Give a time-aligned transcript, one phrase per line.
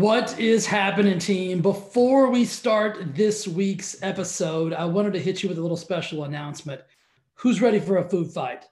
[0.00, 1.60] What is happening, team?
[1.60, 6.24] Before we start this week's episode, I wanted to hit you with a little special
[6.24, 6.80] announcement.
[7.34, 8.64] Who's ready for a food fight?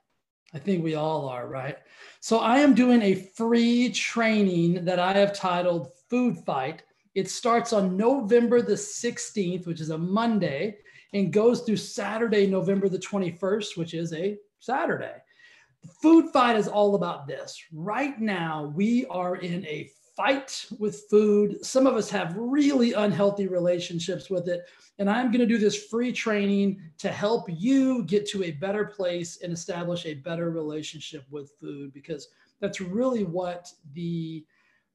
[0.55, 1.77] I think we all are, right?
[2.21, 6.83] So, I am doing a free training that I have titled Food Fight.
[7.15, 10.79] It starts on November the 16th, which is a Monday,
[11.13, 15.17] and goes through Saturday, November the 21st, which is a Saturday.
[16.01, 17.63] Food fight is all about this.
[17.71, 21.65] Right now, we are in a fight with food.
[21.65, 24.69] Some of us have really unhealthy relationships with it.
[24.99, 28.85] And I'm going to do this free training to help you get to a better
[28.85, 34.45] place and establish a better relationship with food because that's really what the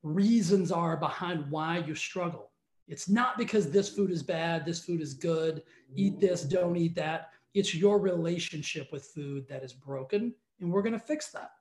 [0.04, 2.52] reasons are behind why you struggle.
[2.90, 5.64] It's not because this food is bad, this food is good,
[5.96, 7.30] eat this, don't eat that.
[7.54, 11.52] It's your relationship with food that is broken, and we're going to fix that.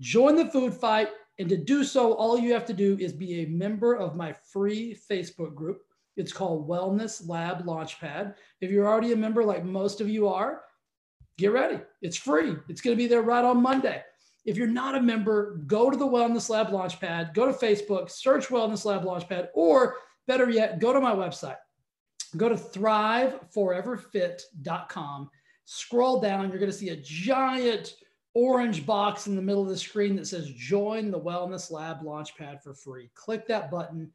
[0.00, 1.08] Join the food fight.
[1.38, 4.32] And to do so, all you have to do is be a member of my
[4.32, 5.82] free Facebook group.
[6.16, 8.34] It's called Wellness Lab Launchpad.
[8.60, 10.62] If you're already a member, like most of you are,
[11.36, 11.80] get ready.
[12.02, 12.56] It's free.
[12.68, 14.02] It's going to be there right on Monday.
[14.44, 18.48] If you're not a member, go to the Wellness Lab Launchpad, go to Facebook, search
[18.48, 19.96] Wellness Lab Launchpad, or
[20.26, 21.58] better yet, go to my website.
[22.36, 25.30] Go to thriveforeverfit.com.
[25.64, 27.94] Scroll down, you're going to see a giant
[28.38, 32.62] orange box in the middle of the screen that says join the Wellness Lab Launchpad
[32.62, 33.10] for free.
[33.14, 34.08] Click that button,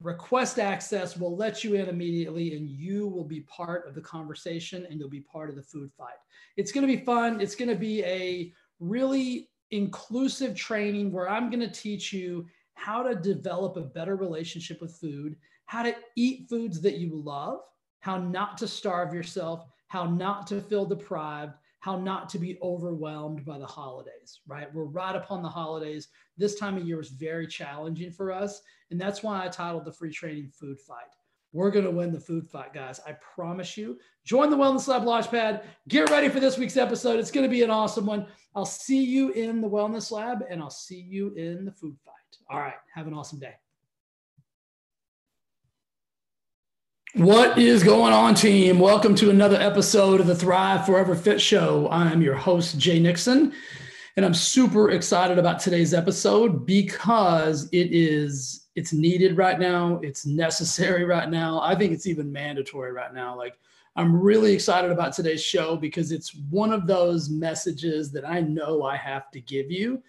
[0.00, 4.86] request access, we'll let you in immediately, and you will be part of the conversation
[4.88, 6.14] and you'll be part of the food fight.
[6.56, 7.40] It's going to be fun.
[7.40, 13.02] It's going to be a really inclusive training where I'm going to teach you how
[13.02, 15.34] to develop a better relationship with food,
[15.66, 17.58] how to eat foods that you love,
[17.98, 23.44] how not to starve yourself, how not to feel deprived how not to be overwhelmed
[23.44, 24.72] by the holidays, right?
[24.74, 26.08] We're right upon the holidays.
[26.36, 28.60] This time of year is very challenging for us.
[28.90, 31.06] And that's why I titled the free training Food Fight.
[31.52, 33.00] We're going to win the food fight, guys.
[33.06, 33.98] I promise you.
[34.24, 35.62] Join the Wellness Lab Launchpad.
[35.88, 37.18] Get ready for this week's episode.
[37.18, 38.26] It's going to be an awesome one.
[38.54, 42.14] I'll see you in the Wellness Lab and I'll see you in the food fight.
[42.50, 42.74] All right.
[42.94, 43.54] Have an awesome day.
[47.14, 48.78] What is going on, team?
[48.78, 51.88] Welcome to another episode of the Thrive Forever Fit Show.
[51.90, 53.54] I'm your host, Jay Nixon,
[54.16, 59.98] and I'm super excited about today's episode because it is it's needed right now.
[60.02, 61.62] It's necessary right now.
[61.62, 63.34] I think it's even mandatory right now.
[63.34, 63.58] Like
[63.96, 68.82] I'm really excited about today's show because it's one of those messages that I know
[68.82, 70.02] I have to give you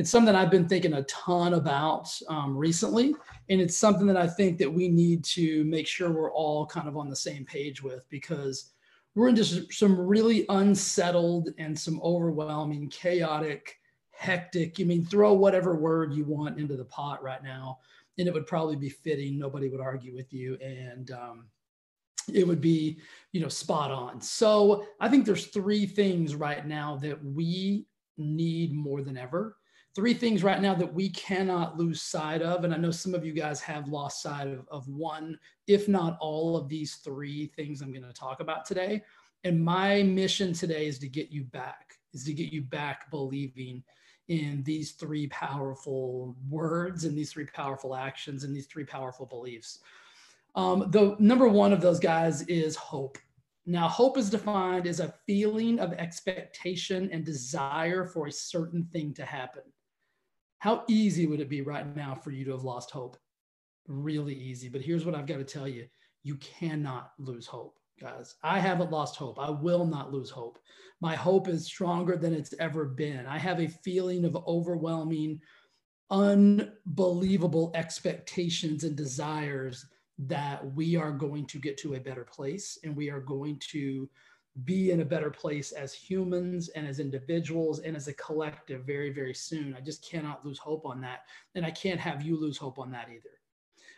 [0.00, 3.14] it's something I've been thinking a ton about um, recently.
[3.50, 6.88] And it's something that I think that we need to make sure we're all kind
[6.88, 8.72] of on the same page with because
[9.14, 13.76] we're in just some really unsettled and some overwhelming, chaotic,
[14.12, 14.76] hectic.
[14.80, 17.80] I mean, throw whatever word you want into the pot right now,
[18.16, 19.38] and it would probably be fitting.
[19.38, 20.56] Nobody would argue with you.
[20.62, 21.44] And, um,
[22.32, 23.00] it would be
[23.32, 27.86] you know spot on so i think there's three things right now that we
[28.18, 29.56] need more than ever
[29.94, 32.64] three things right now that we cannot lose sight of.
[32.64, 36.16] And I know some of you guys have lost sight of, of one, if not
[36.20, 39.02] all of these three things I'm going to talk about today.
[39.44, 43.82] And my mission today is to get you back, is to get you back believing
[44.28, 49.80] in these three powerful words and these three powerful actions and these three powerful beliefs.
[50.54, 53.18] Um, the number one of those guys is hope.
[53.66, 59.14] Now, hope is defined as a feeling of expectation and desire for a certain thing
[59.14, 59.62] to happen.
[60.60, 63.16] How easy would it be right now for you to have lost hope?
[63.88, 64.68] Really easy.
[64.68, 65.86] But here's what I've got to tell you
[66.22, 68.34] you cannot lose hope, guys.
[68.42, 69.38] I haven't lost hope.
[69.40, 70.58] I will not lose hope.
[71.00, 73.26] My hope is stronger than it's ever been.
[73.26, 75.40] I have a feeling of overwhelming,
[76.10, 79.86] unbelievable expectations and desires
[80.18, 84.10] that we are going to get to a better place and we are going to
[84.64, 89.10] be in a better place as humans and as individuals and as a collective very,
[89.10, 89.74] very soon.
[89.74, 91.20] I just cannot lose hope on that.
[91.54, 93.30] And I can't have you lose hope on that either.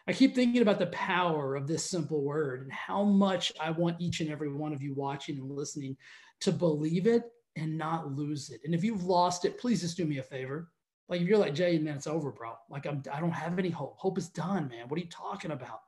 [0.06, 4.00] I keep thinking about the power of this simple word and how much I want
[4.00, 5.96] each and every one of you watching and listening
[6.40, 7.22] to believe it
[7.56, 8.60] and not lose it.
[8.64, 10.70] And if you've lost it, please just do me a favor.
[11.08, 12.55] Like if you're like Jay, man, it's over, bro.
[12.69, 13.96] Like I'm, I don't have any hope.
[13.96, 14.88] Hope is done, man.
[14.88, 15.81] What are you talking about?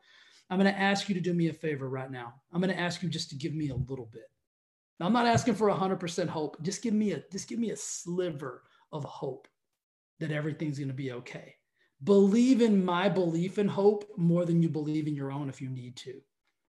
[0.50, 2.34] I'm going to ask you to do me a favor right now.
[2.52, 4.30] I'm going to ask you just to give me a little bit.
[4.98, 6.62] Now, I'm not asking for 100% hope.
[6.62, 8.62] Just give me a just give me a sliver
[8.92, 9.48] of hope
[10.20, 11.56] that everything's going to be okay.
[12.02, 15.68] Believe in my belief and hope more than you believe in your own if you
[15.68, 16.20] need to.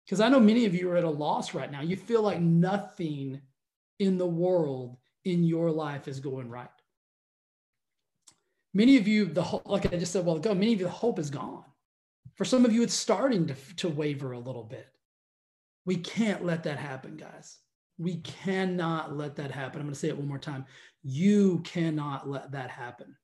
[0.05, 1.81] Because I know many of you are at a loss right now.
[1.81, 3.41] You feel like nothing
[3.99, 6.69] in the world in your life is going right.
[8.75, 10.93] Many of you, the like I just said a while ago, many of you, the
[10.93, 11.65] hope is gone.
[12.35, 14.89] For some of you, it's starting to, to waver a little bit.
[15.85, 17.59] We can't let that happen, guys.
[17.99, 19.81] We cannot let that happen.
[19.81, 20.65] I'm going to say it one more time.
[21.03, 23.17] You cannot let that happen.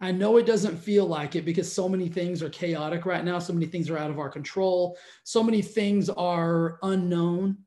[0.00, 3.38] I know it doesn't feel like it because so many things are chaotic right now.
[3.38, 4.98] So many things are out of our control.
[5.22, 7.58] So many things are unknown.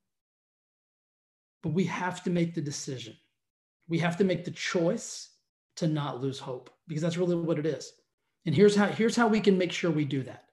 [1.63, 3.15] But we have to make the decision.
[3.87, 5.29] We have to make the choice
[5.77, 7.91] to not lose hope because that's really what it is.
[8.45, 10.45] And here's how here's how we can make sure we do that.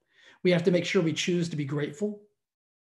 [0.42, 2.22] We have to make sure we choose to be grateful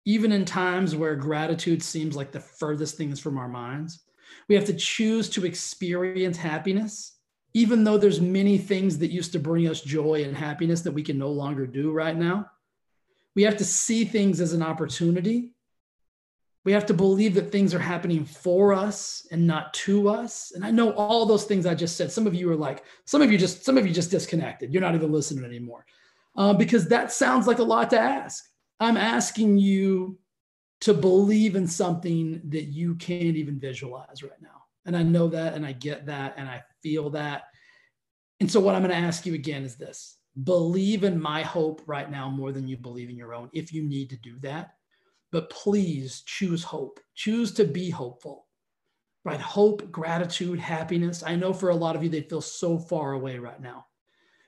[0.05, 4.03] even in times where gratitude seems like the furthest things from our minds.
[4.47, 7.11] We have to choose to experience happiness
[7.55, 11.03] even though there's many things that used to bring us joy and happiness that we
[11.03, 12.49] can no longer do right now.
[13.35, 15.53] We have to see things as an opportunity
[16.65, 20.53] we have to believe that things are happening for us and not to us.
[20.55, 22.11] And I know all those things I just said.
[22.11, 24.73] Some of you are like, some of you just, some of you just disconnected.
[24.73, 25.85] You're not even listening anymore
[26.37, 28.45] uh, because that sounds like a lot to ask.
[28.79, 30.19] I'm asking you
[30.81, 34.63] to believe in something that you can't even visualize right now.
[34.85, 37.43] And I know that, and I get that, and I feel that.
[38.39, 41.81] And so, what I'm going to ask you again is this believe in my hope
[41.85, 44.73] right now more than you believe in your own, if you need to do that
[45.33, 46.99] but please choose hope.
[47.15, 48.45] Choose to be hopeful,
[49.25, 49.41] right?
[49.41, 51.23] Hope, gratitude, happiness.
[51.25, 53.87] I know for a lot of you, they feel so far away right now,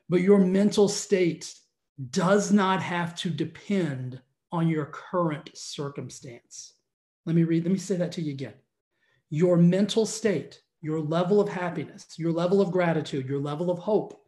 [0.10, 1.51] but your mental state
[2.10, 4.22] does not have to depend
[4.52, 6.74] on your current circumstance.
[7.26, 8.54] Let me read, let me say that to you again.
[9.30, 14.22] Your mental state, your level of happiness, your level of gratitude, your level of hope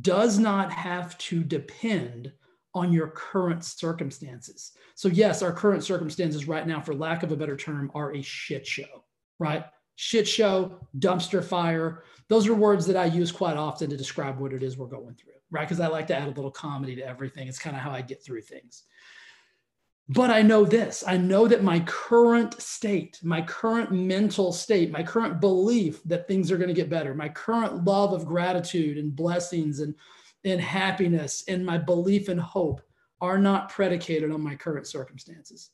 [0.00, 2.32] does not have to depend
[2.74, 4.72] on your current circumstances.
[4.96, 8.20] So, yes, our current circumstances right now, for lack of a better term, are a
[8.20, 9.04] shit show,
[9.38, 9.64] right?
[9.96, 12.04] Shit show, dumpster fire.
[12.28, 15.14] Those are words that I use quite often to describe what it is we're going
[15.14, 15.66] through, right?
[15.66, 17.48] Because I like to add a little comedy to everything.
[17.48, 18.84] It's kind of how I get through things.
[20.08, 25.02] But I know this I know that my current state, my current mental state, my
[25.02, 29.16] current belief that things are going to get better, my current love of gratitude and
[29.16, 29.94] blessings and
[30.44, 32.82] and happiness and my belief and hope
[33.22, 35.70] are not predicated on my current circumstances.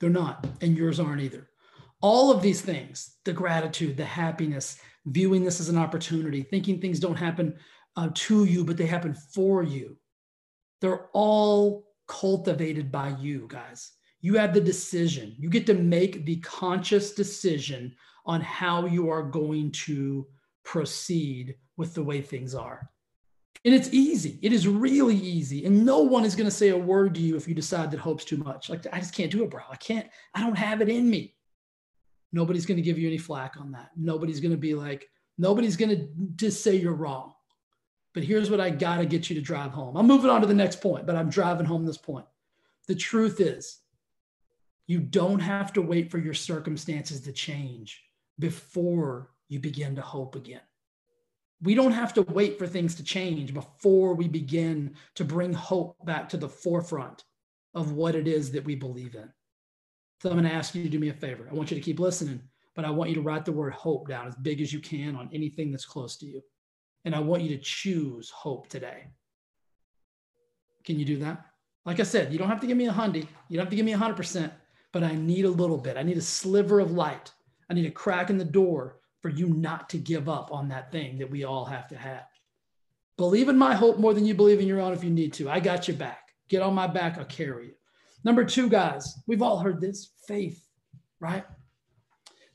[0.00, 1.48] They're not, and yours aren't either.
[2.02, 7.00] All of these things the gratitude, the happiness, viewing this as an opportunity, thinking things
[7.00, 7.56] don't happen
[7.96, 9.96] uh, to you, but they happen for you
[10.82, 13.92] they're all cultivated by you guys.
[14.20, 15.34] You have the decision.
[15.38, 17.94] You get to make the conscious decision
[18.26, 20.26] on how you are going to
[20.64, 22.90] proceed with the way things are.
[23.64, 24.40] And it's easy.
[24.42, 25.64] It is really easy.
[25.64, 28.00] And no one is going to say a word to you if you decide that
[28.00, 28.68] hope's too much.
[28.68, 29.62] Like, I just can't do it, bro.
[29.70, 31.36] I can't, I don't have it in me.
[32.32, 33.90] Nobody's going to give you any flack on that.
[33.96, 35.08] Nobody's going to be like,
[35.38, 37.34] nobody's going to just say you're wrong.
[38.14, 39.96] But here's what I got to get you to drive home.
[39.96, 42.26] I'm moving on to the next point, but I'm driving home this point.
[42.88, 43.80] The truth is,
[44.86, 48.02] you don't have to wait for your circumstances to change
[48.38, 50.60] before you begin to hope again
[51.62, 55.96] we don't have to wait for things to change before we begin to bring hope
[56.04, 57.24] back to the forefront
[57.74, 59.32] of what it is that we believe in.
[60.22, 61.48] So I'm going to ask you to do me a favor.
[61.50, 62.40] I want you to keep listening,
[62.76, 65.16] but I want you to write the word hope down as big as you can
[65.16, 66.40] on anything that's close to you.
[67.04, 69.08] And I want you to choose hope today.
[70.84, 71.44] Can you do that?
[71.84, 73.74] Like I said, you don't have to give me a hundred, you don't have to
[73.74, 74.52] give me a hundred percent,
[74.92, 75.96] but I need a little bit.
[75.96, 77.32] I need a sliver of light.
[77.68, 80.92] I need a crack in the door for you not to give up on that
[80.92, 82.28] thing that we all have to have.
[83.16, 85.50] Believe in my hope more than you believe in your own if you need to.
[85.50, 86.28] I got you back.
[86.48, 87.74] Get on my back, I'll carry you.
[88.24, 90.64] Number two, guys, we've all heard this faith,
[91.20, 91.44] right?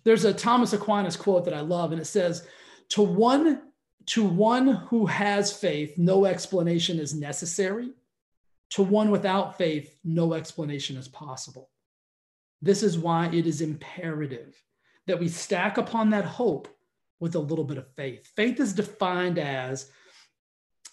[0.03, 2.47] There's a Thomas Aquinas quote that I love, and it says,
[2.89, 3.63] To one,
[4.07, 7.91] to one who has faith, no explanation is necessary.
[8.71, 11.69] To one without faith, no explanation is possible.
[12.61, 14.55] This is why it is imperative
[15.07, 16.67] that we stack upon that hope
[17.19, 18.31] with a little bit of faith.
[18.35, 19.89] Faith is defined as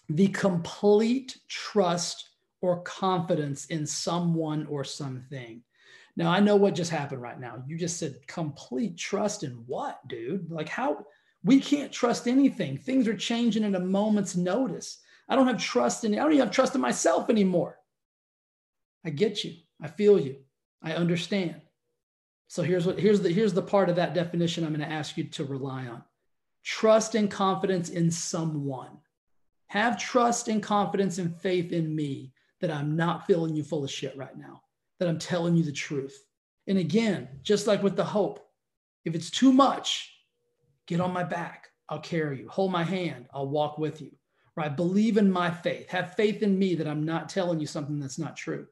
[0.09, 2.31] the complete trust
[2.65, 5.63] or confidence in someone or something.
[6.17, 7.63] Now, I know what just happened right now.
[7.67, 10.51] You just said complete trust in what, dude?
[10.51, 11.05] Like, how?
[11.43, 12.79] We can't trust anything.
[12.79, 15.01] Things are changing in a moment's notice.
[15.29, 17.79] I don't have trust in, I don't even have trust in myself anymore.
[19.05, 19.57] I get you.
[19.83, 20.37] I feel you.
[20.83, 21.61] I understand.
[22.49, 25.19] So here's what here's the here's the part of that definition I'm going to ask
[25.19, 26.03] you to rely on.
[26.63, 28.97] Trust and confidence in someone.
[29.67, 32.33] Have trust and confidence and faith in me
[32.65, 34.63] that I'm not filling you full of shit right now,
[34.99, 36.19] that I'm telling you the truth.
[36.67, 38.41] And again, just like with the hope,
[39.05, 40.11] if it's too much,
[40.87, 41.69] get on my back.
[41.91, 42.49] I'll carry you.
[42.49, 43.27] Hold my hand.
[43.35, 44.13] I'll walk with you.
[44.57, 44.75] right?
[44.75, 45.91] Believe in my faith.
[45.91, 48.67] Have faith in me that I'm not telling you something that's not true.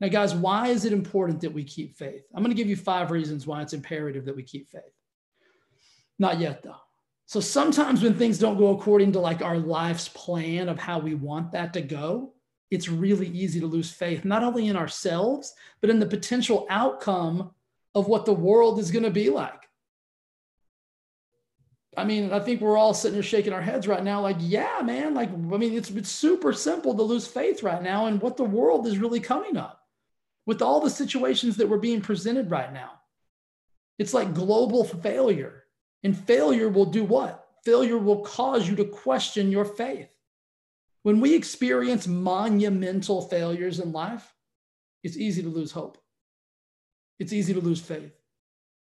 [0.00, 2.22] Now, guys, why is it important that we keep faith?
[2.34, 4.82] I'm going to give you five reasons why it's imperative that we keep faith.
[6.18, 6.80] Not yet, though.
[7.26, 11.14] So sometimes when things don't go according to like our life's plan of how we
[11.14, 12.32] want that to go,
[12.70, 17.50] it's really easy to lose faith, not only in ourselves, but in the potential outcome
[17.94, 19.62] of what the world is going to be like.
[21.96, 24.82] I mean, I think we're all sitting here shaking our heads right now, like, yeah,
[24.84, 28.36] man, like, I mean, it's, it's super simple to lose faith right now in what
[28.36, 29.80] the world is really coming up
[30.44, 32.92] with all the situations that we're being presented right now.
[33.98, 35.64] It's like global failure.
[36.04, 37.46] And failure will do what?
[37.64, 40.08] Failure will cause you to question your faith.
[41.06, 44.34] When we experience monumental failures in life,
[45.04, 45.98] it's easy to lose hope.
[47.20, 48.10] It's easy to lose faith.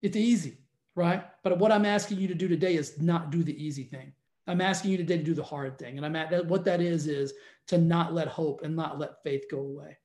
[0.00, 0.59] It's easy,
[0.94, 1.25] right?
[1.42, 4.12] But what I'm asking you to do today is not do the easy thing.
[4.47, 5.97] I'm asking you today to do the hard thing.
[5.97, 7.33] And I'm at what that is, is
[7.66, 9.99] to not let hope and not let faith go away.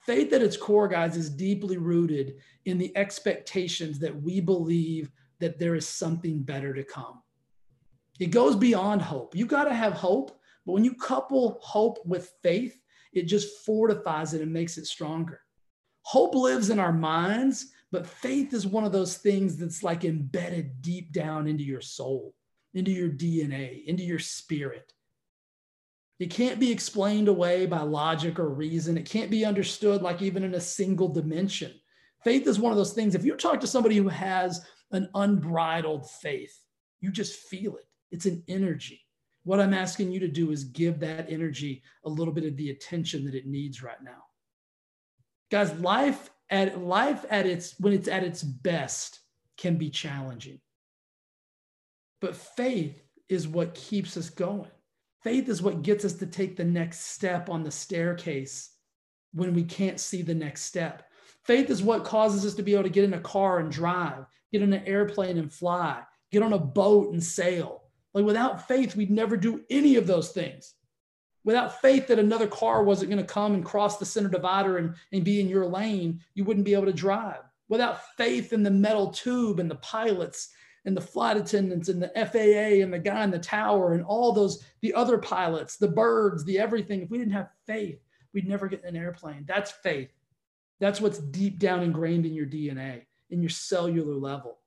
[0.00, 5.60] Faith at its core, guys, is deeply rooted in the expectations that we believe that
[5.60, 7.22] there is something better to come.
[8.18, 9.36] It goes beyond hope.
[9.36, 12.78] You got to have hope, but when you couple hope with faith,
[13.12, 15.40] it just fortifies it and makes it stronger.
[16.02, 20.80] Hope lives in our minds, but faith is one of those things that's like embedded
[20.82, 22.34] deep down into your soul,
[22.74, 24.92] into your DNA, into your spirit.
[26.18, 28.96] It can't be explained away by logic or reason.
[28.96, 31.72] It can't be understood like even in a single dimension.
[32.22, 33.14] Faith is one of those things.
[33.14, 36.56] If you talk to somebody who has an unbridled faith,
[37.00, 37.86] you just feel it.
[38.12, 39.04] It's an energy.
[39.44, 42.70] What I'm asking you to do is give that energy a little bit of the
[42.70, 44.24] attention that it needs right now.
[45.50, 49.20] Guys, life at life at its when it's at its best
[49.56, 50.60] can be challenging.
[52.20, 54.70] But faith is what keeps us going.
[55.22, 58.70] Faith is what gets us to take the next step on the staircase
[59.32, 61.04] when we can't see the next step.
[61.44, 64.24] Faith is what causes us to be able to get in a car and drive,
[64.52, 67.81] get in an airplane and fly, get on a boat and sail.
[68.14, 70.74] Like without faith, we'd never do any of those things.
[71.44, 74.94] Without faith that another car wasn't going to come and cross the center divider and,
[75.12, 77.40] and be in your lane, you wouldn't be able to drive.
[77.68, 80.50] Without faith in the metal tube and the pilots
[80.84, 84.32] and the flight attendants and the FAA and the guy in the tower and all
[84.32, 87.02] those, the other pilots, the birds, the everything.
[87.02, 87.98] If we didn't have faith,
[88.32, 89.44] we'd never get in an airplane.
[89.46, 90.10] That's faith.
[90.80, 94.58] That's what's deep down ingrained in your DNA, in your cellular level.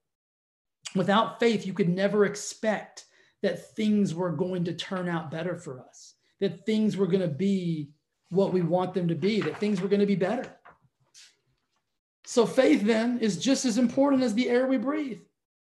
[0.96, 3.06] Without faith, you could never expect
[3.46, 7.28] that things were going to turn out better for us, that things were going to
[7.28, 7.92] be
[8.30, 10.58] what we want them to be, that things were going to be better.
[12.25, 15.22] So, faith then is just as important as the air we breathe.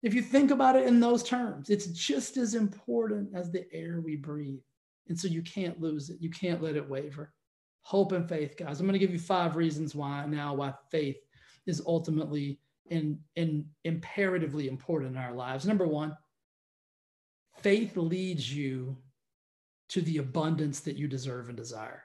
[0.03, 4.01] If you think about it in those terms, it's just as important as the air
[4.05, 4.61] we breathe.
[5.07, 6.21] And so you can't lose it.
[6.21, 7.33] You can't let it waver.
[7.81, 8.79] Hope and faith, guys.
[8.79, 11.17] I'm going to give you five reasons why now why faith
[11.65, 12.59] is ultimately
[12.91, 15.65] and, and imperatively important in our lives.
[15.65, 16.15] Number one,
[17.63, 18.97] faith leads you
[19.89, 22.03] to the abundance that you deserve and desire.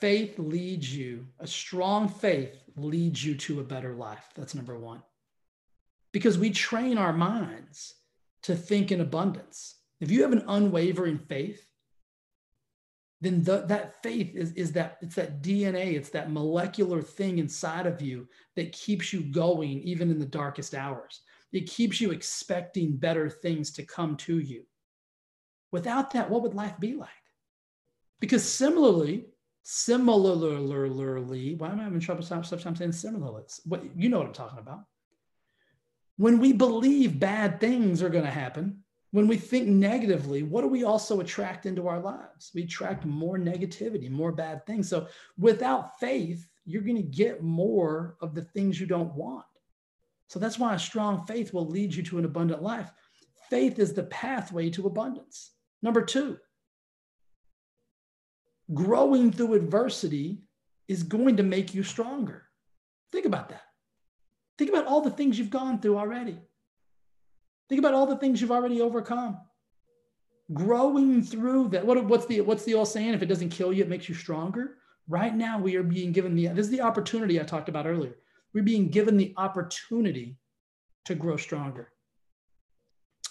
[0.00, 4.24] Faith leads you, a strong faith leads you to a better life.
[4.34, 5.02] That's number one
[6.12, 7.94] because we train our minds
[8.42, 9.76] to think in abundance.
[10.00, 11.66] If you have an unwavering faith,
[13.20, 17.86] then the, that faith is, is that it's that DNA, it's that molecular thing inside
[17.86, 21.20] of you that keeps you going even in the darkest hours.
[21.52, 24.64] It keeps you expecting better things to come to you.
[25.70, 27.08] Without that, what would life be like?
[28.20, 29.26] Because similarly,
[29.62, 33.44] similarly, why am I having trouble sometimes saying similarly?
[33.64, 34.84] What you know what I'm talking about
[36.16, 40.68] when we believe bad things are going to happen, when we think negatively, what do
[40.68, 42.50] we also attract into our lives?
[42.54, 44.88] We attract more negativity, more bad things.
[44.88, 49.44] So without faith, you're going to get more of the things you don't want.
[50.32, 52.90] So that's why a strong faith will lead you to an abundant life.
[53.50, 55.50] Faith is the pathway to abundance.
[55.82, 56.38] Number two,
[58.72, 60.44] growing through adversity
[60.88, 62.44] is going to make you stronger.
[63.10, 63.60] Think about that.
[64.56, 66.38] Think about all the things you've gone through already.
[67.68, 69.36] Think about all the things you've already overcome.
[70.54, 71.84] Growing through that.
[71.84, 73.12] What, what's the what's the old saying?
[73.12, 74.78] If it doesn't kill you, it makes you stronger.
[75.08, 78.16] Right now, we are being given the this is the opportunity I talked about earlier.
[78.54, 80.36] We're being given the opportunity
[81.04, 81.92] to grow stronger.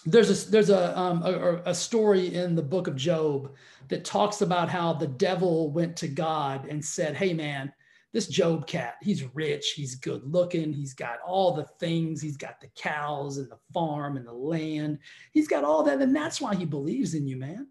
[0.06, 3.54] There's a there's a, um, a, a story in the book of Job
[3.90, 7.72] that talks about how the devil went to God and said, "Hey man,
[8.14, 12.60] this Job cat, he's rich, he's good looking, he's got all the things, he's got
[12.60, 15.00] the cows and the farm and the land,
[15.32, 17.68] he's got all that, and that's why he believes in you, man.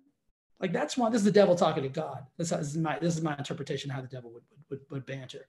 [0.60, 2.24] Like that's why this is the devil talking to God.
[2.36, 5.46] This, is my this is my interpretation of how the devil would, would, would banter.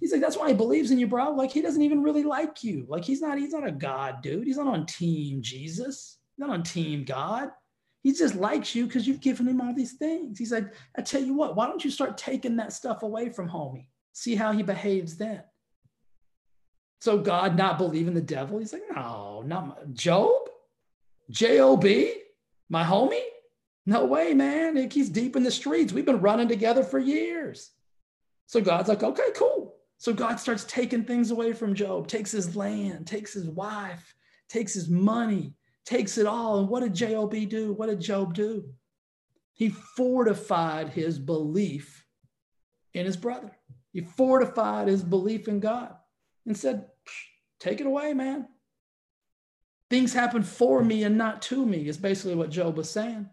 [0.00, 1.30] He's like, that's why he believes in you, bro.
[1.30, 2.86] Like he doesn't even really like you.
[2.88, 4.46] Like he's not, he's not a God, dude.
[4.46, 7.50] He's not on team Jesus, he's not on team God.
[8.02, 10.36] He just likes you because you've given him all these things.
[10.38, 13.48] He's like, I tell you what, why don't you start taking that stuff away from
[13.48, 13.86] homie?
[14.12, 15.42] See how he behaves then.
[17.00, 20.48] So God not believing the devil, he's like, no, not my, Job,
[21.30, 22.14] J-O-B,
[22.68, 23.22] my homie.
[23.86, 24.88] No way, man.
[24.90, 25.92] He's deep in the streets.
[25.92, 27.70] We've been running together for years.
[28.46, 29.76] So God's like, okay, cool.
[29.98, 34.14] So God starts taking things away from Job, takes his land, takes his wife,
[34.48, 36.58] takes his money, takes it all.
[36.58, 37.72] And what did Job do?
[37.72, 38.64] What did Job do?
[39.54, 42.04] He fortified his belief
[42.94, 43.52] in his brother.
[43.92, 45.94] He fortified his belief in God
[46.46, 46.86] and said,
[47.60, 48.48] take it away, man.
[49.88, 53.28] Things happen for me and not to me, is basically what Job was saying.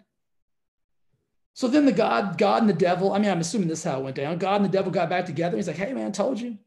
[1.53, 3.99] So then the God, God and the devil, I mean, I'm assuming this is how
[3.99, 4.37] it went down.
[4.37, 5.57] God and the devil got back together.
[5.57, 6.57] He's like, hey man, told you.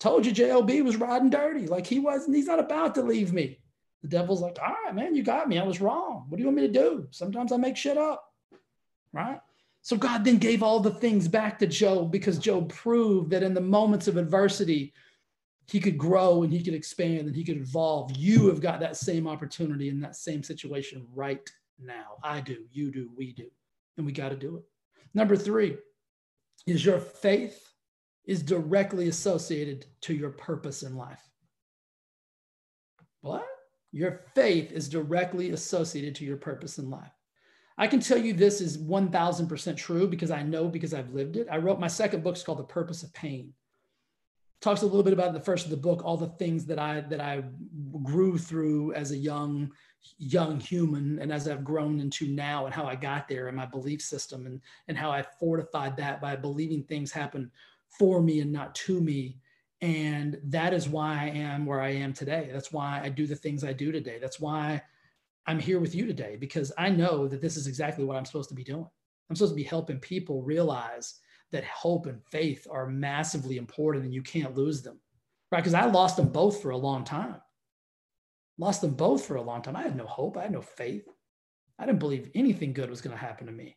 [0.00, 1.66] Told you JLB was riding dirty.
[1.66, 3.58] Like he wasn't, he's not about to leave me.
[4.02, 5.58] The devil's like, all right, man, you got me.
[5.58, 6.26] I was wrong.
[6.28, 7.08] What do you want me to do?
[7.10, 8.32] Sometimes I make shit up.
[9.12, 9.40] Right?
[9.82, 13.54] So God then gave all the things back to Job because Job proved that in
[13.54, 14.92] the moments of adversity,
[15.66, 18.16] he could grow and he could expand and he could evolve.
[18.16, 22.16] You have got that same opportunity in that same situation right now.
[22.22, 23.50] I do, you do, we do
[23.98, 24.62] and we got to do it.
[25.12, 25.76] Number three
[26.66, 27.68] is your faith
[28.24, 31.22] is directly associated to your purpose in life.
[33.20, 33.46] What?
[33.90, 37.12] Your faith is directly associated to your purpose in life.
[37.78, 41.46] I can tell you this is 1000% true because I know because I've lived it.
[41.50, 43.54] I wrote my second book, it's called The Purpose of Pain.
[44.60, 47.00] Talks a little bit about the first of the book, all the things that I
[47.02, 47.44] that I
[48.02, 49.70] grew through as a young
[50.18, 53.66] young human and as I've grown into now and how I got there and my
[53.66, 57.50] belief system and, and how I fortified that by believing things happen
[57.88, 59.38] for me and not to me.
[59.80, 62.50] And that is why I am where I am today.
[62.52, 64.18] That's why I do the things I do today.
[64.20, 64.82] That's why
[65.46, 68.48] I'm here with you today because I know that this is exactly what I'm supposed
[68.50, 68.88] to be doing.
[69.30, 71.20] I'm supposed to be helping people realize
[71.52, 74.98] that hope and faith are massively important and you can't lose them.
[75.50, 75.60] Right?
[75.60, 77.36] Because I lost them both for a long time.
[78.58, 79.76] Lost them both for a long time.
[79.76, 80.36] I had no hope.
[80.36, 81.04] I had no faith.
[81.78, 83.76] I didn't believe anything good was going to happen to me.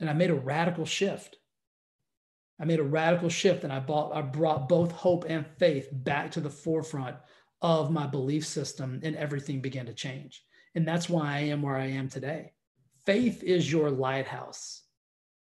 [0.00, 1.36] And I made a radical shift.
[2.58, 6.30] I made a radical shift and I, bought, I brought both hope and faith back
[6.32, 7.16] to the forefront
[7.62, 10.42] of my belief system and everything began to change.
[10.74, 12.52] And that's why I am where I am today.
[13.04, 14.82] Faith is your lighthouse.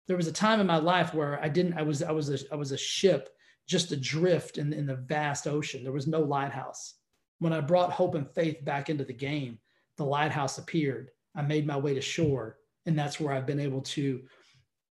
[0.06, 2.38] There was a time in my life where I didn't, I was, I was, a,
[2.52, 3.28] I was a ship
[3.66, 5.82] just adrift in, in the vast ocean.
[5.82, 6.94] There was no lighthouse.
[7.38, 9.58] When I brought hope and faith back into the game,
[9.96, 11.10] the lighthouse appeared.
[11.36, 12.58] I made my way to shore.
[12.86, 14.22] And that's where I've been able to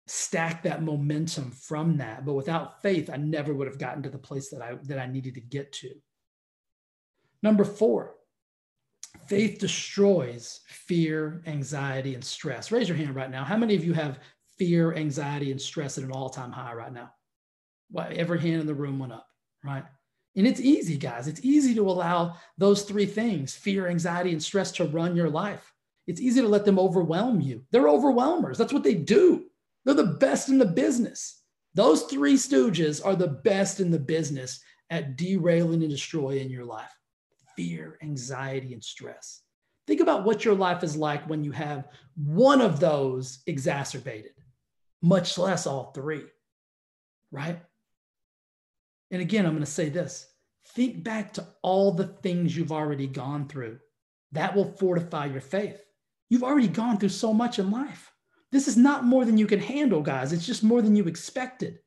[0.06, 2.24] stack that momentum from that.
[2.24, 5.06] But without faith, I never would have gotten to the place that I that I
[5.06, 5.90] needed to get to.
[7.42, 8.14] Number four,
[9.26, 12.70] faith destroys fear, anxiety, and stress.
[12.70, 13.44] Raise your hand right now.
[13.44, 14.20] How many of you have
[14.58, 17.10] fear, anxiety, and stress at an all-time high right now?
[17.90, 19.26] Well, every hand in the room went up,
[19.64, 19.84] right?
[20.36, 21.28] And it's easy, guys.
[21.28, 25.72] It's easy to allow those three things fear, anxiety, and stress to run your life.
[26.06, 27.64] It's easy to let them overwhelm you.
[27.72, 28.58] They're overwhelmers.
[28.58, 29.46] That's what they do.
[29.84, 31.42] They're the best in the business.
[31.74, 36.92] Those three stooges are the best in the business at derailing and destroying your life
[37.56, 39.40] fear, anxiety, and stress.
[39.86, 44.32] Think about what your life is like when you have one of those exacerbated,
[45.00, 46.24] much less all three,
[47.30, 47.58] right?
[49.10, 50.28] And again, I'm going to say this
[50.68, 53.78] think back to all the things you've already gone through.
[54.32, 55.80] That will fortify your faith.
[56.28, 58.10] You've already gone through so much in life.
[58.50, 60.32] This is not more than you can handle, guys.
[60.32, 61.78] It's just more than you expected.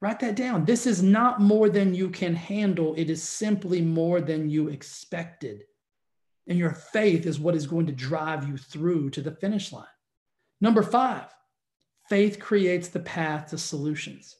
[0.00, 0.64] Write that down.
[0.64, 2.94] This is not more than you can handle.
[2.96, 5.64] It is simply more than you expected.
[6.46, 9.84] And your faith is what is going to drive you through to the finish line.
[10.60, 11.26] Number five,
[12.08, 14.36] faith creates the path to solutions.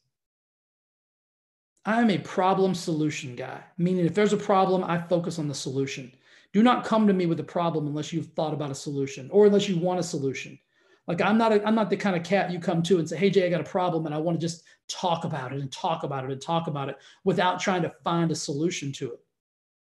[1.84, 6.12] I'm a problem solution guy, meaning if there's a problem, I focus on the solution.
[6.52, 9.46] Do not come to me with a problem unless you've thought about a solution or
[9.46, 10.58] unless you want a solution.
[11.06, 13.30] Like I'm not I'm not the kind of cat you come to and say, "Hey
[13.30, 16.02] Jay, I got a problem and I want to just talk about it and talk
[16.02, 19.20] about it and talk about it without trying to find a solution to it."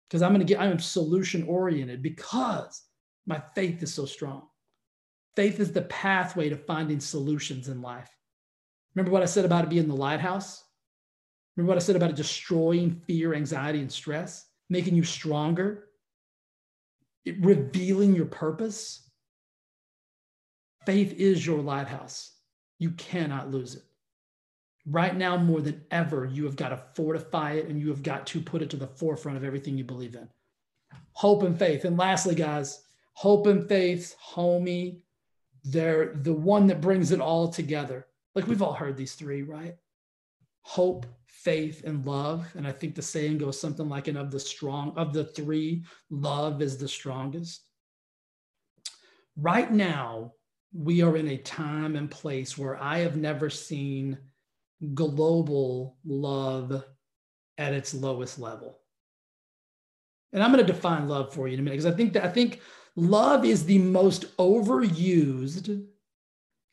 [0.07, 2.83] Because I'm going to get I'm solution oriented because
[3.25, 4.47] my faith is so strong.
[5.35, 8.09] Faith is the pathway to finding solutions in life.
[8.95, 10.63] Remember what I said about it being the lighthouse?
[11.55, 15.89] Remember what I said about destroying fear, anxiety, and stress, making you stronger,
[17.25, 19.09] it, revealing your purpose?
[20.85, 22.31] Faith is your lighthouse.
[22.79, 23.83] You cannot lose it.
[24.85, 28.27] Right now, more than ever, you have got to fortify it and you have got
[28.27, 30.27] to put it to the forefront of everything you believe in.
[31.13, 31.85] Hope and faith.
[31.85, 34.99] And lastly, guys, hope and faith, homie,
[35.63, 38.07] they're the one that brings it all together.
[38.35, 39.77] Like we've all heard these three, right?
[40.63, 41.05] Hope,
[41.43, 42.45] faith, and love.
[42.55, 45.83] And I think the saying goes something like, and of the strong, of the three,
[46.09, 47.65] love is the strongest.
[49.35, 50.33] Right now,
[50.73, 54.17] we are in a time and place where I have never seen
[54.93, 56.83] global love
[57.57, 58.79] at its lowest level.
[60.31, 62.23] And I'm going to define love for you in a minute because I think that
[62.23, 62.61] I think
[62.95, 65.85] love is the most overused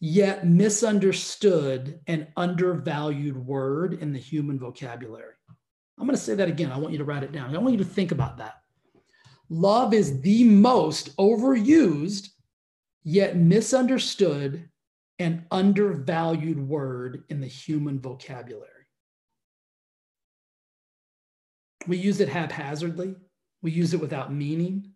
[0.01, 5.35] yet misunderstood and undervalued word in the human vocabulary.
[5.99, 6.73] I'm going to say that again.
[6.73, 7.55] I want you to write it down.
[7.55, 8.55] I want you to think about that.
[9.51, 12.29] Love is the most overused
[13.03, 14.69] yet misunderstood
[15.19, 18.67] and undervalued word in the human vocabulary.
[21.87, 23.17] We use it haphazardly,
[23.61, 24.93] we use it without meaning.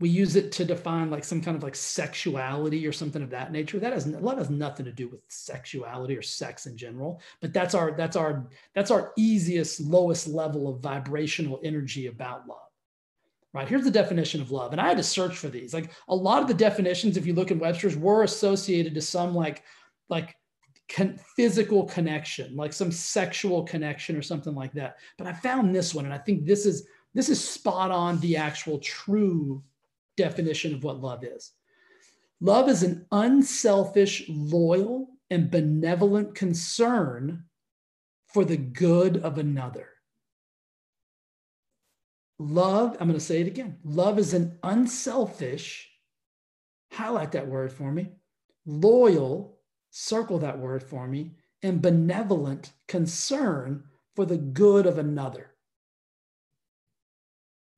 [0.00, 3.52] We use it to define like some kind of like sexuality or something of that
[3.52, 3.78] nature.
[3.78, 7.20] That has love has nothing to do with sexuality or sex in general.
[7.40, 12.58] But that's our that's our that's our easiest, lowest level of vibrational energy about love
[13.54, 13.68] right?
[13.68, 14.72] Here's the definition of love.
[14.72, 15.72] And I had to search for these.
[15.72, 19.32] Like a lot of the definitions, if you look in Webster's, were associated to some
[19.32, 19.62] like,
[20.08, 20.36] like
[20.88, 24.96] con- physical connection, like some sexual connection or something like that.
[25.16, 28.36] But I found this one, and I think this is this is spot on the
[28.36, 29.62] actual true
[30.16, 31.52] definition of what love is.
[32.40, 37.44] Love is an unselfish, loyal, and benevolent concern
[38.26, 39.88] for the good of another.
[42.38, 43.78] Love, I'm going to say it again.
[43.84, 45.88] Love is an unselfish,
[46.92, 48.08] highlight that word for me,
[48.66, 55.53] loyal, circle that word for me, and benevolent concern for the good of another.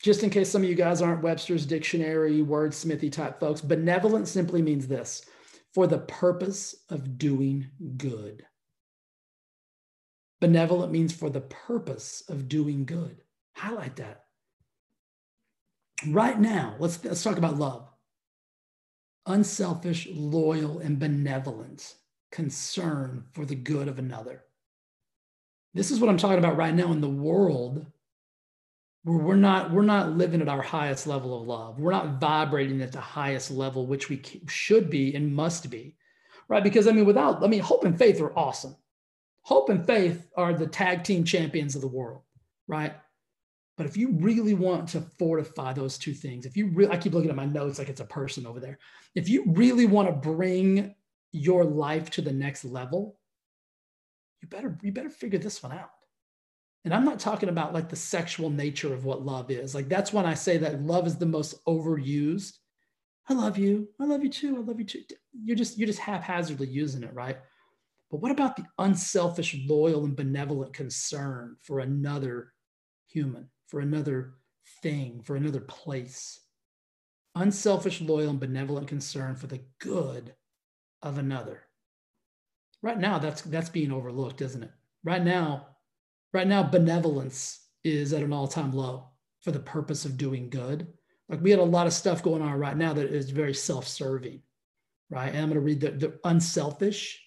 [0.06, 4.62] Just in case some of you guys aren't Webster's dictionary, wordsmithy type folks, benevolent simply
[4.62, 5.26] means this
[5.74, 7.66] for the purpose of doing
[7.96, 8.46] good.
[10.40, 13.16] Benevolent means for the purpose of doing good.
[13.56, 14.26] Highlight that
[16.06, 17.88] right now, let's, let's talk about love.
[19.26, 21.96] Unselfish, loyal, and benevolent
[22.30, 24.44] concern for the good of another.
[25.74, 27.86] This is what I'm talking about right now in the world
[29.06, 31.78] we're not we're not living at our highest level of love.
[31.78, 35.96] We're not vibrating at the highest level, which we should be and must be,
[36.48, 36.64] right?
[36.64, 38.76] Because I mean, without I mean, hope and faith are awesome.
[39.42, 42.22] Hope and faith are the tag team champions of the world,
[42.66, 42.94] right?
[43.76, 47.12] But if you really want to fortify those two things, if you really, I keep
[47.12, 48.78] looking at my notes like it's a person over there.
[49.14, 50.94] If you really want to bring
[51.30, 53.20] your life to the next level,
[54.42, 55.90] you better, you better figure this one out.
[56.86, 59.74] And I'm not talking about like the sexual nature of what love is.
[59.74, 62.56] Like that's when I say that love is the most overused.
[63.28, 63.88] I love you.
[64.00, 64.56] I love you too.
[64.56, 65.02] I love you too.
[65.44, 67.36] You're just, you're just haphazardly using it, right?
[68.10, 72.54] But what about the unselfish, loyal, and benevolent concern for another
[73.08, 73.50] human?
[73.66, 74.34] for another
[74.82, 76.40] thing, for another place.
[77.34, 80.34] Unselfish, loyal, and benevolent concern for the good
[81.02, 81.62] of another.
[82.82, 84.70] Right now, that's that's being overlooked, isn't it?
[85.04, 85.66] Right now,
[86.36, 89.08] right now, benevolence is at an all-time low
[89.42, 90.86] for the purpose of doing good.
[91.28, 94.40] Like we had a lot of stuff going on right now that is very self-serving,
[95.10, 95.28] right?
[95.28, 97.20] And I'm going to read the, the unselfish,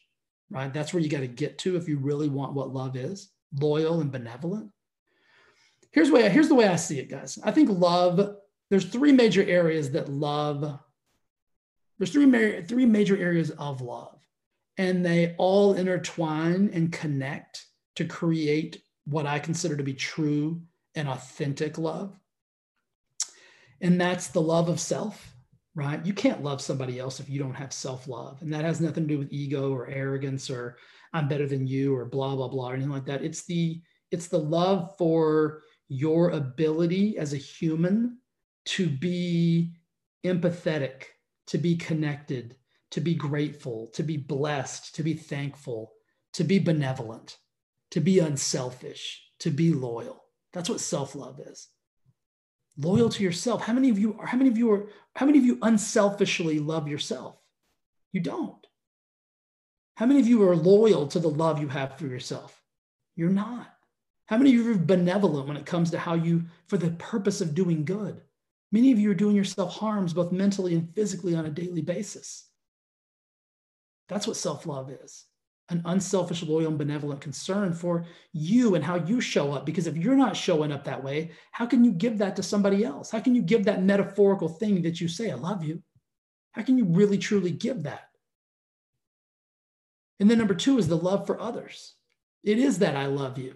[0.50, 0.74] right?
[0.74, 4.00] That's where you got to get to if you really want what love is, loyal
[4.00, 4.72] and benevolent
[5.91, 7.39] here's way here's the way I see it, guys.
[7.43, 8.36] I think love.
[8.69, 10.80] There's three major areas that love.
[11.98, 14.19] There's three ma- three major areas of love,
[14.78, 20.62] and they all intertwine and connect to create what I consider to be true
[20.95, 22.17] and authentic love.
[23.81, 25.33] And that's the love of self,
[25.73, 26.05] right?
[26.05, 28.41] You can't love somebody else if you don't have self love.
[28.41, 30.77] And that has nothing to do with ego or arrogance or
[31.13, 33.23] I'm better than you or blah, blah, blah, or anything like that.
[33.23, 33.81] It's the,
[34.12, 38.19] it's the love for your ability as a human
[38.65, 39.73] to be
[40.23, 41.03] empathetic,
[41.47, 42.55] to be connected,
[42.91, 45.93] to be grateful, to be blessed, to be thankful,
[46.33, 47.38] to be benevolent,
[47.91, 50.23] to be unselfish, to be loyal.
[50.54, 51.67] That's what self-love is.
[52.78, 53.63] Loyal to yourself.
[53.63, 56.60] How many of you are how many of you are how many of you unselfishly
[56.60, 57.36] love yourself?
[58.12, 58.65] You don't.
[59.95, 62.63] How many of you are loyal to the love you have for yourself?
[63.15, 63.67] You're not.
[64.28, 67.41] How many of you are benevolent when it comes to how you, for the purpose
[67.41, 68.21] of doing good?
[68.71, 72.47] Many of you are doing yourself harms both mentally and physically on a daily basis.
[74.08, 75.25] That's what self love is
[75.69, 79.65] an unselfish, loyal, and benevolent concern for you and how you show up.
[79.65, 82.84] Because if you're not showing up that way, how can you give that to somebody
[82.84, 83.12] else?
[83.12, 85.82] How can you give that metaphorical thing that you say, I love you?
[86.51, 88.08] How can you really truly give that?
[90.19, 91.95] And then number two is the love for others.
[92.43, 93.55] It is that I love you.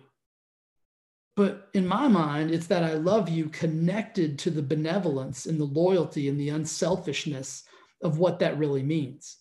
[1.36, 5.66] But in my mind, it's that I love you connected to the benevolence and the
[5.66, 7.64] loyalty and the unselfishness
[8.04, 9.38] of what that really means.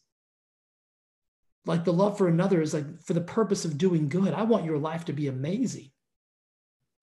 [1.65, 4.35] Like the love for another is like for the purpose of doing good.
[4.35, 5.91] I want your life to be amazing.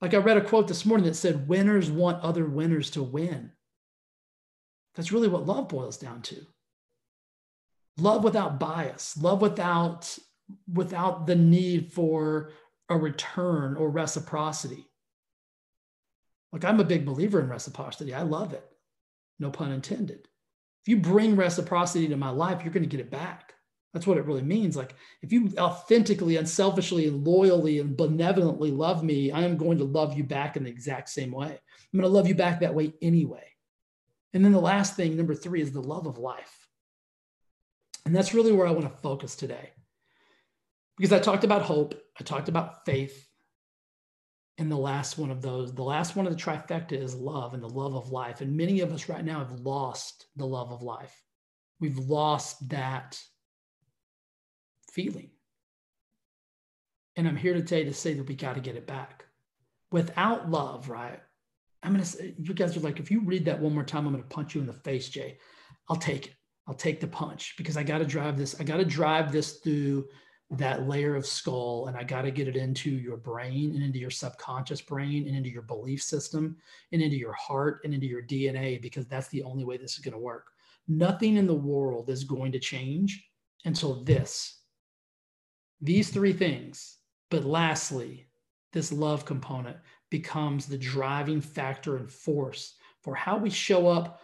[0.02, 3.52] Like I read a quote this morning that said, Winners want other winners to win.
[4.95, 6.45] That's really what love boils down to
[8.00, 10.17] love without bias, love without
[10.72, 12.52] without the need for
[12.89, 14.88] a return or reciprocity.
[16.52, 18.13] Like I'm a big believer in reciprocity.
[18.13, 18.65] I love it.
[19.38, 20.28] No pun intended.
[20.82, 23.54] If you bring reciprocity to my life, you're going to get it back.
[23.93, 24.75] That's what it really means.
[24.75, 29.84] Like if you authentically, unselfishly, and loyally and benevolently love me, I am going to
[29.84, 31.47] love you back in the exact same way.
[31.47, 33.45] I'm going to love you back that way anyway.
[34.34, 36.67] And then the last thing, number three, is the love of life.
[38.06, 39.71] And that's really where I want to focus today.
[40.97, 43.25] Because I talked about hope, I talked about faith.
[44.60, 47.63] And the last one of those, the last one of the trifecta is love and
[47.63, 48.41] the love of life.
[48.41, 51.15] And many of us right now have lost the love of life.
[51.80, 53.17] We've lost that
[54.89, 55.30] feeling.
[57.15, 59.25] And I'm here today to say that we got to get it back.
[59.91, 61.19] Without love, right?
[61.84, 64.06] I'm going to say, you guys are like, if you read that one more time,
[64.06, 65.38] I'm going to punch you in the face, Jay.
[65.89, 66.34] I'll take it.
[66.67, 68.60] I'll take the punch because I got to drive this.
[68.60, 70.08] I got to drive this through
[70.52, 73.99] that layer of skull and I got to get it into your brain and into
[73.99, 76.58] your subconscious brain and into your belief system
[76.91, 79.99] and into your heart and into your DNA because that's the only way this is
[79.99, 80.47] going to work.
[80.88, 83.28] Nothing in the world is going to change
[83.65, 84.59] until this.
[85.81, 86.97] These three things.
[87.29, 88.27] But lastly,
[88.73, 89.77] this love component
[90.09, 94.19] becomes the driving factor and force for how we show up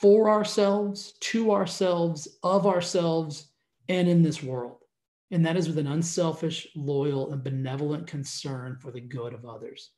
[0.00, 3.48] for ourselves, to ourselves, of ourselves,
[3.88, 4.78] and in this world.
[5.30, 9.90] And that is with an unselfish, loyal, and benevolent concern for the good of others.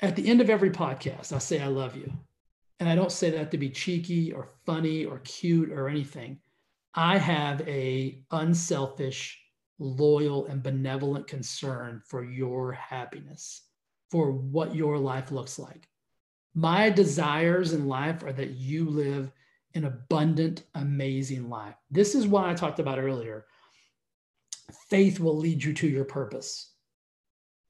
[0.00, 2.12] At the end of every podcast, I say, I love you.
[2.80, 6.40] And I don't say that to be cheeky or funny or cute or anything.
[6.94, 9.40] I have a unselfish,
[9.78, 13.62] loyal, and benevolent concern for your happiness,
[14.10, 15.88] for what your life looks like.
[16.54, 19.32] My desires in life are that you live
[19.74, 21.74] an abundant, amazing life.
[21.90, 23.46] This is why I talked about earlier.
[24.90, 26.72] Faith will lead you to your purpose.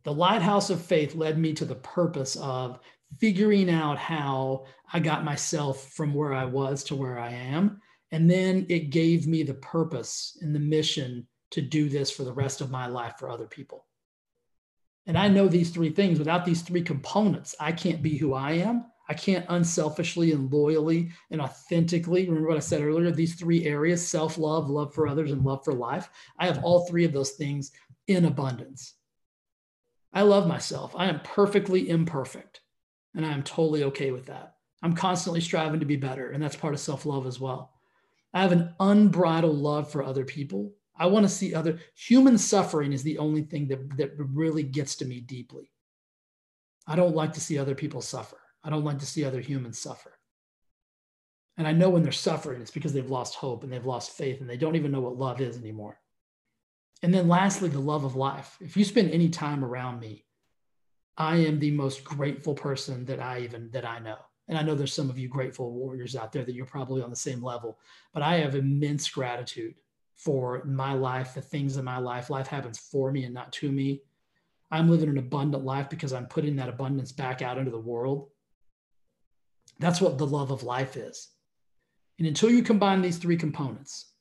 [0.02, 2.80] The lighthouse of faith led me to the purpose of
[3.18, 7.80] figuring out how I got myself from where I was to where I am.
[8.12, 12.32] And then it gave me the purpose and the mission to do this for the
[12.32, 13.86] rest of my life for other people.
[15.06, 16.18] And I know these three things.
[16.18, 18.84] Without these three components, I can't be who I am.
[19.08, 24.06] I can't unselfishly and loyally and authentically remember what I said earlier these three areas
[24.06, 26.08] self love, love for others, and love for life.
[26.38, 27.72] I have all three of those things
[28.06, 28.94] in abundance.
[30.12, 30.94] I love myself.
[30.96, 32.60] I am perfectly imperfect,
[33.14, 34.54] and I am totally okay with that.
[34.82, 37.72] I'm constantly striving to be better, and that's part of self love as well.
[38.34, 42.92] I have an unbridled love for other people I want to see other human suffering
[42.92, 45.72] is the only thing that, that really gets to me deeply.
[46.86, 48.38] I don't like to see other people suffer.
[48.62, 50.18] I don't like to see other humans suffer.
[51.56, 54.40] And I know when they're suffering, it's because they've lost hope and they've lost faith
[54.40, 55.98] and they don't even know what love is anymore.
[57.02, 58.56] And then lastly, the love of life.
[58.60, 60.24] If you spend any time around me,
[61.16, 64.18] I am the most grateful person that I even that I know.
[64.48, 67.10] And I know there's some of you grateful warriors out there that you're probably on
[67.10, 67.78] the same level,
[68.12, 69.74] but I have immense gratitude
[70.14, 72.30] for my life, the things in my life.
[72.30, 74.02] Life happens for me and not to me.
[74.70, 78.28] I'm living an abundant life because I'm putting that abundance back out into the world.
[79.78, 81.28] That's what the love of life is.
[82.18, 84.12] And until you combine these three components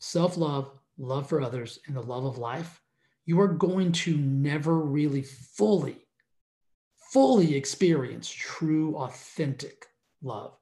[0.00, 2.80] self love, love for others, and the love of life
[3.28, 5.98] you are going to never really fully,
[7.12, 9.86] fully experience true, authentic
[10.22, 10.56] love.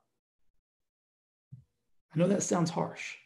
[2.15, 3.17] I know that sounds harsh.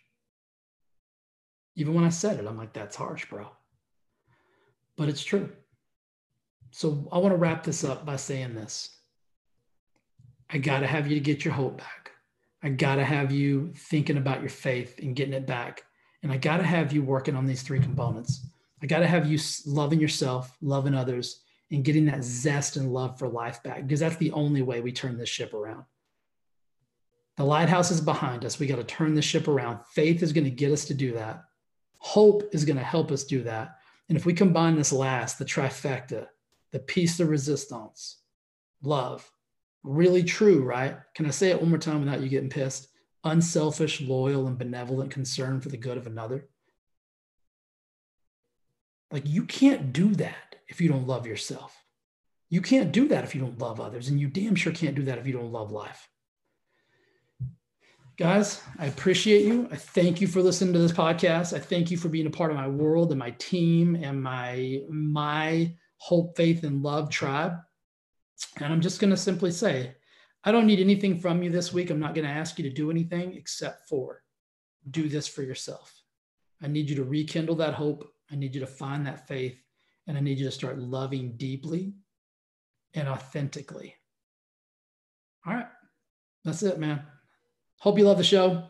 [1.76, 3.46] Even when I said it, I'm like, that's harsh, bro.
[4.96, 5.50] But it's true.
[6.72, 8.90] So I want to wrap this up by saying this
[10.48, 12.10] I got to have you to get your hope back.
[12.62, 15.82] I got to have you thinking about your faith and getting it back.
[16.22, 18.46] And I got to have you working on these three components.
[18.82, 23.18] I got to have you loving yourself, loving others, and getting that zest and love
[23.18, 25.84] for life back because that's the only way we turn this ship around.
[27.36, 28.58] The lighthouse is behind us.
[28.58, 29.80] We got to turn the ship around.
[29.92, 31.44] Faith is going to get us to do that.
[31.98, 33.76] Hope is going to help us do that.
[34.08, 36.26] And if we combine this last, the trifecta,
[36.72, 38.18] the piece de resistance,
[38.82, 39.30] love,
[39.82, 40.96] really true, right?
[41.14, 42.88] Can I say it one more time without you getting pissed?
[43.22, 46.48] Unselfish, loyal, and benevolent concern for the good of another.
[49.10, 51.76] Like you can't do that if you don't love yourself.
[52.48, 54.08] You can't do that if you don't love others.
[54.08, 56.08] And you damn sure can't do that if you don't love life.
[58.16, 59.68] Guys, I appreciate you.
[59.70, 61.54] I thank you for listening to this podcast.
[61.54, 64.80] I thank you for being a part of my world and my team and my
[64.90, 67.54] my hope, faith, and love tribe.
[68.58, 69.94] And I'm just going to simply say,
[70.44, 71.90] I don't need anything from you this week.
[71.90, 74.22] I'm not going to ask you to do anything except for
[74.90, 75.94] do this for yourself.
[76.62, 78.06] I need you to rekindle that hope.
[78.30, 79.58] I need you to find that faith.
[80.10, 81.94] And I need you to start loving deeply
[82.94, 83.94] and authentically.
[85.46, 85.68] All right.
[86.44, 87.02] That's it, man.
[87.78, 88.64] Hope you love the show.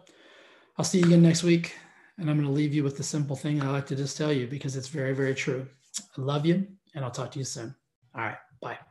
[0.77, 1.75] I'll see you again next week.
[2.19, 4.31] And I'm going to leave you with the simple thing I like to just tell
[4.31, 5.67] you because it's very, very true.
[5.99, 7.75] I love you, and I'll talk to you soon.
[8.15, 8.37] All right.
[8.61, 8.90] Bye.